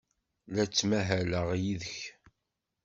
[0.53, 1.97] La ttmahaleɣ yid-k.